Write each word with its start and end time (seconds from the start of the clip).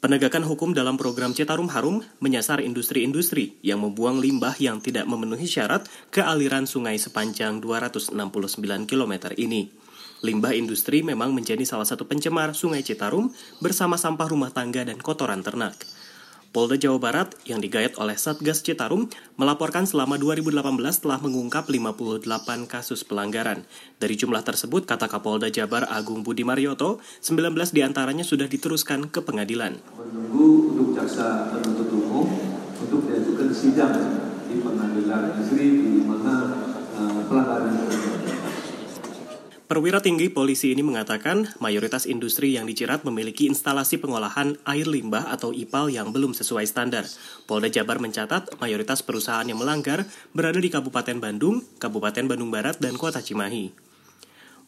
Penegakan 0.00 0.48
hukum 0.48 0.72
dalam 0.72 0.96
program 0.96 1.36
Citarum 1.36 1.68
Harum 1.68 2.00
menyasar 2.24 2.64
industri-industri 2.64 3.60
yang 3.60 3.84
membuang 3.84 4.16
limbah 4.16 4.56
yang 4.56 4.80
tidak 4.80 5.04
memenuhi 5.04 5.44
syarat 5.44 5.84
ke 6.08 6.24
aliran 6.24 6.64
sungai 6.64 6.96
sepanjang 6.96 7.60
269 7.60 8.16
km 8.88 9.12
ini. 9.36 9.68
Limbah 10.24 10.56
industri 10.56 11.04
memang 11.04 11.36
menjadi 11.36 11.60
salah 11.68 11.84
satu 11.84 12.08
pencemar 12.08 12.56
sungai 12.56 12.80
Citarum 12.80 13.28
bersama 13.60 14.00
sampah 14.00 14.24
rumah 14.32 14.48
tangga 14.48 14.88
dan 14.88 14.96
kotoran 14.96 15.44
ternak. 15.44 15.76
Polda 16.50 16.74
Jawa 16.74 16.98
Barat 16.98 17.30
yang 17.46 17.62
digayat 17.62 17.94
oleh 18.02 18.18
Satgas 18.18 18.66
Citarum 18.66 19.06
melaporkan 19.38 19.86
selama 19.86 20.18
2018 20.18 20.58
telah 20.98 21.22
mengungkap 21.22 21.70
58 21.70 22.26
kasus 22.66 23.06
pelanggaran. 23.06 23.62
Dari 24.02 24.18
jumlah 24.18 24.42
tersebut, 24.42 24.82
kata 24.82 25.06
Kapolda 25.06 25.46
Jabar 25.46 25.86
Agung 25.86 26.26
Budi 26.26 26.42
Marioto, 26.42 26.98
19 27.22 27.54
di 27.70 27.86
antaranya 27.86 28.26
sudah 28.26 28.50
diteruskan 28.50 29.06
ke 29.14 29.22
pengadilan. 29.22 29.78
Menunggu 29.94 30.74
untuk 30.74 30.98
jaksa 30.98 31.54
penuntut 31.54 31.86
umum 31.94 32.26
untuk 32.82 33.06
diajukan 33.06 33.54
sidang 33.54 33.94
di 34.50 34.58
pengadilan 34.58 35.38
negeri 35.38 35.66
di 35.86 36.02
mana 36.02 36.66
uh, 36.98 37.22
pelanggaran 37.30 37.78
Perwira 39.70 40.02
tinggi 40.02 40.26
polisi 40.26 40.74
ini 40.74 40.82
mengatakan 40.82 41.46
mayoritas 41.62 42.02
industri 42.02 42.58
yang 42.58 42.66
dijerat 42.66 43.06
memiliki 43.06 43.46
instalasi 43.46 44.02
pengolahan 44.02 44.58
air 44.66 44.82
limbah 44.82 45.30
atau 45.30 45.54
IPAL 45.54 45.94
yang 45.94 46.10
belum 46.10 46.34
sesuai 46.34 46.66
standar. 46.66 47.06
Polda 47.46 47.70
Jabar 47.70 48.02
mencatat 48.02 48.58
mayoritas 48.58 48.98
perusahaan 49.06 49.46
yang 49.46 49.62
melanggar 49.62 50.10
berada 50.34 50.58
di 50.58 50.74
Kabupaten 50.74 51.22
Bandung, 51.22 51.62
Kabupaten 51.78 52.26
Bandung 52.26 52.50
Barat, 52.50 52.82
dan 52.82 52.98
Kota 52.98 53.22
Cimahi. 53.22 53.89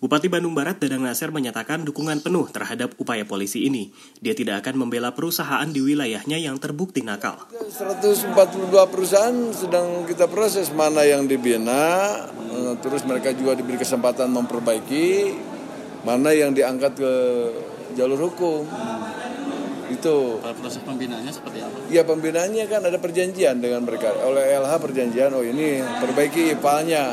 Bupati 0.02 0.27
Bandung 0.27 0.51
Barat 0.51 0.83
Dadang 0.83 1.06
Nasir 1.06 1.30
menyatakan 1.30 1.87
dukungan 1.87 2.27
penuh 2.27 2.51
terhadap 2.51 2.91
upaya 2.98 3.23
polisi 3.23 3.70
ini. 3.70 3.95
Dia 4.19 4.34
tidak 4.34 4.66
akan 4.66 4.83
membela 4.83 5.15
perusahaan 5.15 5.62
di 5.70 5.78
wilayahnya 5.78 6.42
yang 6.42 6.59
terbukti 6.59 7.06
nakal. 7.06 7.38
142 7.55 8.34
perusahaan 8.91 9.55
sedang 9.55 10.03
kita 10.03 10.27
proses 10.27 10.75
mana 10.75 11.06
yang 11.06 11.31
dibina, 11.31 12.19
eh, 12.34 12.75
terus 12.83 13.06
mereka 13.06 13.31
juga 13.31 13.55
diberi 13.55 13.78
kesempatan 13.78 14.27
memperbaiki, 14.34 15.39
mana 16.03 16.34
yang 16.34 16.50
diangkat 16.50 16.98
ke 16.98 17.12
jalur 17.94 18.27
hukum. 18.27 18.66
Itu. 19.87 20.42
Kalau 20.42 20.56
proses 20.59 20.83
pembinaannya 20.83 21.31
seperti 21.31 21.62
apa? 21.62 21.78
Ya 21.94 22.03
pembinaannya 22.03 22.66
kan 22.66 22.83
ada 22.83 22.98
perjanjian 22.98 23.62
dengan 23.62 23.87
mereka. 23.87 24.11
Oleh 24.27 24.50
LH 24.50 24.83
perjanjian, 24.83 25.31
oh 25.31 25.47
ini 25.47 25.78
perbaiki 25.78 26.59
IPA-nya. 26.59 27.05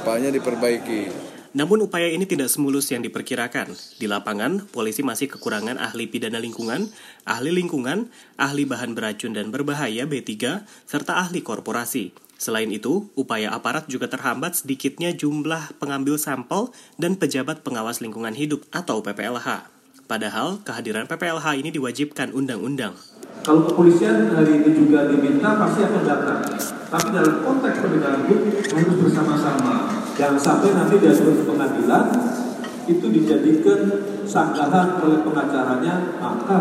IPA-nya 0.00 0.32
diperbaiki. 0.32 1.31
Namun 1.52 1.84
upaya 1.84 2.08
ini 2.08 2.24
tidak 2.24 2.48
semulus 2.48 2.88
yang 2.88 3.04
diperkirakan. 3.04 3.76
Di 4.00 4.08
lapangan, 4.08 4.64
polisi 4.72 5.04
masih 5.04 5.28
kekurangan 5.28 5.76
ahli 5.76 6.08
pidana 6.08 6.40
lingkungan, 6.40 6.88
ahli 7.28 7.52
lingkungan, 7.52 8.08
ahli 8.40 8.64
bahan 8.64 8.96
beracun 8.96 9.36
dan 9.36 9.52
berbahaya 9.52 10.08
B3, 10.08 10.64
serta 10.88 11.20
ahli 11.20 11.44
korporasi. 11.44 12.16
Selain 12.40 12.72
itu, 12.72 13.12
upaya 13.14 13.52
aparat 13.52 13.84
juga 13.84 14.08
terhambat 14.08 14.64
sedikitnya 14.64 15.12
jumlah 15.12 15.76
pengambil 15.76 16.16
sampel 16.16 16.72
dan 16.96 17.20
pejabat 17.20 17.60
pengawas 17.60 18.00
lingkungan 18.00 18.32
hidup 18.32 18.64
atau 18.72 19.04
PPLH. 19.04 19.68
Padahal, 20.08 20.58
kehadiran 20.64 21.04
PPLH 21.04 21.60
ini 21.60 21.68
diwajibkan 21.68 22.32
undang-undang. 22.32 22.96
Kalau 23.44 23.68
kepolisian 23.68 24.32
hari 24.32 24.64
ini 24.64 24.70
juga 24.72 25.04
diminta 25.06 25.54
pasti 25.60 25.84
akan 25.84 26.02
datang. 26.02 26.40
Tapi 26.88 27.08
dalam 27.12 27.34
konteks 27.44 27.76
penegakan 27.78 28.22
hukum 28.24 28.52
harus 28.74 28.96
bersama-sama 29.02 29.74
Jangan 30.12 30.40
sampai 30.40 30.70
nanti 30.76 31.00
dari 31.00 31.42
pengadilan 31.48 32.04
itu 32.84 33.06
dijadikan 33.08 33.80
sanggahan 34.28 35.00
oleh 35.00 35.22
pengacaranya, 35.24 36.20
maka 36.20 36.60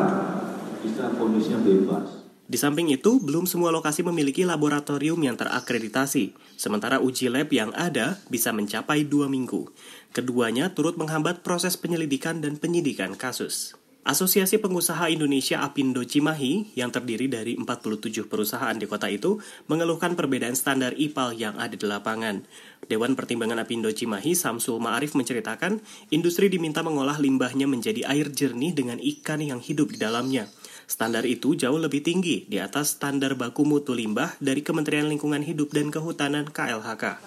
bisa 0.81 1.11
kondisinya 1.17 1.59
bebas. 1.61 2.21
Di 2.51 2.59
samping 2.59 2.91
itu, 2.91 3.23
belum 3.23 3.47
semua 3.47 3.71
lokasi 3.71 4.03
memiliki 4.03 4.43
laboratorium 4.43 5.23
yang 5.23 5.39
terakreditasi, 5.39 6.35
sementara 6.59 6.99
uji 6.99 7.31
lab 7.31 7.47
yang 7.47 7.71
ada 7.71 8.19
bisa 8.27 8.51
mencapai 8.51 9.07
dua 9.07 9.31
minggu. 9.31 9.71
Keduanya 10.11 10.75
turut 10.75 10.99
menghambat 10.99 11.47
proses 11.47 11.79
penyelidikan 11.79 12.43
dan 12.43 12.59
penyidikan 12.59 13.15
kasus. 13.15 13.79
Asosiasi 14.01 14.57
Pengusaha 14.57 15.13
Indonesia 15.13 15.61
Apindo 15.61 16.01
Cimahi 16.01 16.73
yang 16.73 16.89
terdiri 16.89 17.29
dari 17.29 17.53
47 17.53 18.25
perusahaan 18.25 18.73
di 18.73 18.89
kota 18.89 19.05
itu 19.05 19.37
mengeluhkan 19.69 20.17
perbedaan 20.17 20.57
standar 20.57 20.97
IPAL 20.97 21.37
yang 21.37 21.53
ada 21.61 21.77
di 21.77 21.85
lapangan. 21.85 22.41
Dewan 22.89 23.13
Pertimbangan 23.13 23.61
Apindo 23.61 23.93
Cimahi 23.93 24.33
Samsul 24.33 24.81
Ma'arif 24.81 25.13
menceritakan, 25.13 25.85
industri 26.09 26.49
diminta 26.49 26.81
mengolah 26.81 27.21
limbahnya 27.21 27.69
menjadi 27.69 28.09
air 28.09 28.33
jernih 28.33 28.73
dengan 28.73 28.97
ikan 28.97 29.37
yang 29.37 29.61
hidup 29.61 29.93
di 29.93 30.01
dalamnya. 30.01 30.49
Standar 30.89 31.21
itu 31.29 31.53
jauh 31.53 31.77
lebih 31.77 32.01
tinggi 32.01 32.49
di 32.49 32.57
atas 32.57 32.97
standar 32.97 33.37
baku 33.37 33.69
mutu 33.69 33.93
limbah 33.93 34.33
dari 34.41 34.65
Kementerian 34.65 35.13
Lingkungan 35.13 35.45
Hidup 35.45 35.69
dan 35.77 35.93
Kehutanan 35.93 36.49
KLHK. 36.49 37.21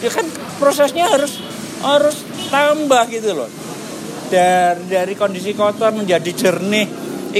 Ya 0.00 0.08
kan 0.08 0.24
prosesnya 0.56 1.04
harus 1.04 1.36
harus 1.84 2.24
tambah 2.48 3.04
gitu 3.12 3.36
loh 3.36 3.67
dari 4.28 4.84
dari 4.86 5.14
kondisi 5.16 5.56
kotor 5.56 5.96
menjadi 5.96 6.30
jernih 6.30 6.86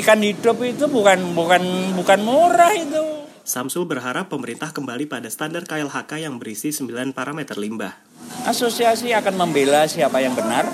ikan 0.02 0.20
hidup 0.20 0.60
itu 0.64 0.88
bukan 0.88 1.36
bukan 1.36 1.94
bukan 1.96 2.20
murah 2.24 2.72
itu. 2.74 3.28
Samsul 3.48 3.88
berharap 3.88 4.28
pemerintah 4.28 4.76
kembali 4.76 5.08
pada 5.08 5.32
standar 5.32 5.64
KLHK 5.64 6.20
yang 6.20 6.36
berisi 6.36 6.68
9 6.68 7.16
parameter 7.16 7.56
limbah. 7.56 7.96
Asosiasi 8.44 9.16
akan 9.16 9.40
membela 9.40 9.88
siapa 9.88 10.20
yang 10.20 10.36
benar, 10.36 10.68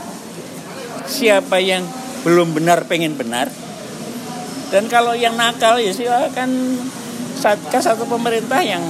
siapa 1.06 1.62
yang 1.62 1.86
belum 2.26 2.50
benar 2.50 2.90
pengen 2.90 3.14
benar, 3.14 3.46
dan 4.74 4.90
kalau 4.90 5.14
yang 5.14 5.38
nakal 5.38 5.78
ya 5.78 5.94
silakan 5.94 6.74
satgas 7.38 7.86
atau 7.86 8.08
pemerintah 8.10 8.58
yang 8.64 8.82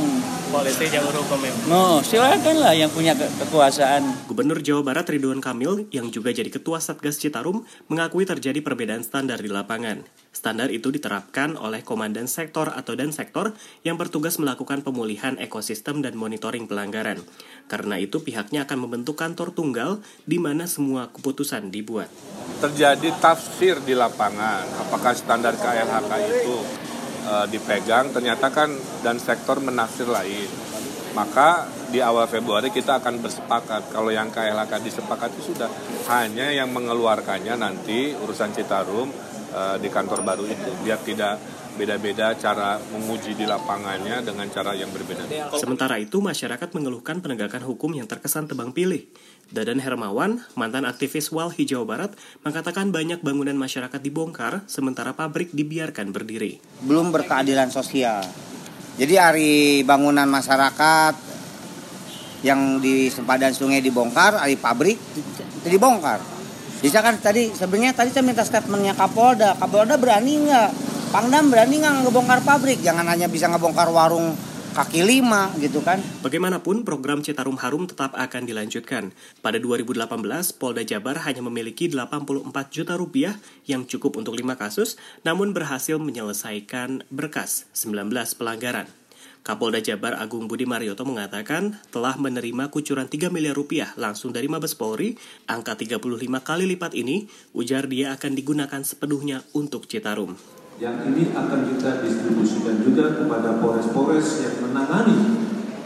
polisi 0.55 0.87
jalur 0.87 1.11
hukum 1.11 1.43
ya. 1.43 1.53
No, 1.67 1.99
silakan 1.99 2.63
lah 2.63 2.79
yang 2.79 2.87
punya 2.87 3.19
ke 3.19 3.27
kekuasaan. 3.43 4.31
Gubernur 4.31 4.63
Jawa 4.63 4.87
Barat 4.87 5.11
Ridwan 5.11 5.43
Kamil 5.43 5.91
yang 5.91 6.15
juga 6.15 6.31
jadi 6.31 6.47
ketua 6.47 6.79
Satgas 6.79 7.19
Citarum 7.19 7.67
mengakui 7.91 8.23
terjadi 8.23 8.63
perbedaan 8.63 9.03
standar 9.03 9.43
di 9.43 9.51
lapangan. 9.51 10.07
Standar 10.31 10.71
itu 10.71 10.95
diterapkan 10.95 11.59
oleh 11.59 11.83
komandan 11.83 12.31
sektor 12.31 12.71
atau 12.71 12.95
dan 12.95 13.11
sektor 13.11 13.59
yang 13.83 13.99
bertugas 13.99 14.39
melakukan 14.39 14.87
pemulihan 14.87 15.35
ekosistem 15.43 16.07
dan 16.07 16.15
monitoring 16.15 16.71
pelanggaran. 16.71 17.19
Karena 17.67 17.99
itu 17.99 18.23
pihaknya 18.23 18.63
akan 18.63 18.87
membentuk 18.87 19.19
kantor 19.19 19.51
tunggal 19.51 19.99
di 20.23 20.39
mana 20.39 20.71
semua 20.71 21.11
keputusan 21.11 21.75
dibuat. 21.75 22.07
Terjadi 22.63 23.11
tafsir 23.19 23.83
di 23.83 23.99
lapangan, 23.99 24.87
apakah 24.87 25.19
standar 25.19 25.59
KLHK 25.59 26.13
itu 26.31 26.84
uh, 27.27 27.47
dipegang 27.49 28.13
ternyata 28.13 28.53
kan 28.53 28.71
dan 29.01 29.17
sektor 29.21 29.61
menafsir 29.61 30.09
lain. 30.09 30.49
Maka 31.15 31.71
di 31.95 32.03
awal 32.03 32.27
Februari 32.27 32.75
kita 32.75 32.99
akan 32.99 33.23
bersepakat. 33.23 33.95
Kalau 33.95 34.11
yang 34.11 34.35
KLHK 34.35 34.83
disepakati 34.83 35.39
sudah 35.39 35.71
hanya 36.11 36.51
yang 36.51 36.75
mengeluarkannya 36.75 37.55
nanti 37.55 38.11
urusan 38.19 38.51
Citarum 38.51 39.34
uh, 39.55 39.77
di 39.79 39.87
kantor 39.87 40.27
baru 40.27 40.45
itu 40.51 40.71
biar 40.83 40.99
tidak 41.07 41.39
beda-beda 41.75 42.39
cara 42.39 42.79
menguji 42.79 43.35
di 43.35 43.47
lapangannya 43.47 44.23
dengan 44.23 44.47
cara 44.51 44.79
yang 44.79 44.91
berbeda. 44.95 45.27
Sementara 45.59 45.99
itu, 45.99 46.23
masyarakat 46.23 46.71
mengeluhkan 46.71 47.19
penegakan 47.19 47.67
hukum 47.67 47.95
yang 47.99 48.07
terkesan 48.07 48.47
tebang 48.47 48.71
pilih. 48.71 49.11
Dadan 49.51 49.83
Hermawan, 49.83 50.41
mantan 50.55 50.87
aktivis 50.89 51.35
Walhi 51.35 51.67
Jawa 51.67 51.85
Barat, 51.85 52.13
mengatakan 52.47 52.95
banyak 52.95 53.21
bangunan 53.21 53.59
masyarakat 53.59 54.01
dibongkar 54.01 54.65
sementara 54.71 55.13
pabrik 55.13 55.53
dibiarkan 55.53 56.15
berdiri. 56.15 56.63
Belum 56.87 57.11
berkeadilan 57.11 57.69
sosial. 57.75 58.25
Jadi 58.95 59.15
hari 59.19 59.53
bangunan 59.83 60.31
masyarakat 60.31 61.15
yang 62.47 62.79
di 62.79 63.11
sempadan 63.11 63.51
sungai 63.51 63.83
dibongkar, 63.83 64.39
hari 64.39 64.55
pabrik 64.55 64.97
dibongkar. 65.67 66.34
Bisa 66.85 67.01
kan 67.01 67.17
tadi 67.17 67.49
sebenarnya 67.49 67.97
tadi 67.97 68.13
saya 68.13 68.21
minta 68.21 68.45
statementnya 68.45 68.93
Kapolda. 68.93 69.57
Kapolda 69.57 69.97
berani 69.97 70.45
nggak? 70.45 70.71
Pangdam 71.17 71.49
berani 71.49 71.81
nggak 71.81 72.05
ngebongkar 72.05 72.45
pabrik? 72.45 72.85
Jangan 72.85 73.09
hanya 73.09 73.25
bisa 73.25 73.49
ngebongkar 73.49 73.89
warung 73.89 74.37
kaki 74.77 75.01
lima 75.01 75.49
gitu 75.65 75.81
kan. 75.81 75.97
Bagaimanapun 76.21 76.85
program 76.85 77.25
Citarum 77.25 77.57
Harum 77.57 77.89
tetap 77.89 78.13
akan 78.13 78.45
dilanjutkan. 78.45 79.17
Pada 79.41 79.57
2018, 79.57 80.05
Polda 80.61 80.85
Jabar 80.85 81.25
hanya 81.25 81.41
memiliki 81.41 81.89
84 81.89 82.53
juta 82.69 83.01
rupiah 83.01 83.41
yang 83.65 83.89
cukup 83.89 84.21
untuk 84.21 84.37
lima 84.37 84.61
kasus, 84.61 85.01
namun 85.25 85.57
berhasil 85.57 85.97
menyelesaikan 85.97 87.09
berkas 87.09 87.65
19 87.73 88.13
pelanggaran. 88.37 88.93
Kapolda 89.45 89.77
Jabar 89.77 90.17
Agung 90.17 90.49
Budi 90.49 90.65
Marioto 90.65 91.05
mengatakan 91.05 91.77
telah 91.93 92.17
menerima 92.17 92.73
kucuran 92.73 93.05
3 93.05 93.29
miliar 93.29 93.53
rupiah 93.53 93.93
langsung 94.01 94.33
dari 94.33 94.49
Mabes 94.49 94.73
Polri. 94.73 95.21
Angka 95.45 95.77
35 95.77 96.01
kali 96.41 96.65
lipat 96.65 96.97
ini, 96.97 97.29
ujar 97.53 97.85
dia 97.85 98.17
akan 98.17 98.33
digunakan 98.33 98.81
sepenuhnya 98.81 99.45
untuk 99.53 99.85
Citarum. 99.85 100.33
Yang 100.81 100.97
ini 101.13 101.37
akan 101.37 101.61
kita 101.77 102.01
distribusikan 102.01 102.89
juga 102.89 103.21
kepada 103.21 103.61
polres-polres 103.61 104.49
yang 104.49 104.65
menangani 104.65 105.37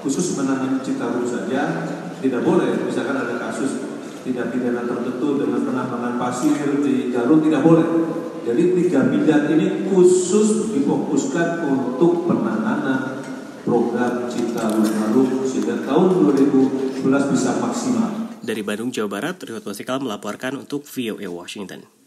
khusus 0.07 0.39
menangani 0.39 0.79
Citarum 0.79 1.27
saja. 1.27 1.83
Tidak 2.23 2.47
boleh 2.47 2.79
misalkan 2.87 3.19
ada 3.19 3.43
kasus 3.43 3.83
tidak 4.23 4.55
pidana 4.55 4.87
tertentu 4.87 5.35
dengan 5.35 5.67
penambangan 5.67 6.15
pasir 6.15 6.79
di 6.79 7.11
Garut 7.11 7.43
tidak 7.43 7.67
boleh. 7.67 7.87
Jadi 8.47 8.87
3 8.87 9.11
miliar 9.11 9.51
ini 9.51 9.91
khusus 9.91 10.71
difokuskan 10.79 11.67
untuk 11.67 12.31
penanganan 12.31 13.18
program 13.69 14.25
Cita 14.33 14.73
Harum 14.73 15.45
sehingga 15.45 15.85
tahun 15.85 16.33
2011 17.05 17.05
bisa 17.37 17.51
maksimal. 17.61 18.11
Dari 18.41 18.65
Bandung, 18.65 18.89
Jawa 18.89 19.21
Barat, 19.21 19.37
Riot 19.45 19.61
Wasikal 19.61 20.01
melaporkan 20.01 20.57
untuk 20.57 20.89
VOA 20.89 21.29
Washington. 21.29 21.98